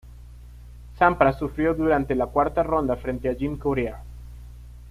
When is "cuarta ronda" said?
2.25-2.95